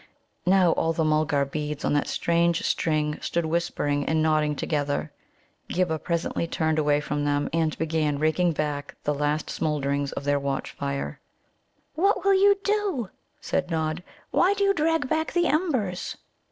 [0.47, 5.11] Now, all the Mulgar beads on that strange string stood whispering and nodding together.
[5.69, 10.39] Ghibba presently turned away from them, and began raking back the last smoulderings of their
[10.39, 11.19] watch fire.
[11.93, 13.11] "What will you do?"
[13.41, 14.01] said Nod.
[14.31, 16.17] "Why do you drag back the embers?"